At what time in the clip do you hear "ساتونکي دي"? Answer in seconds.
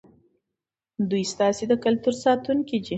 2.25-2.89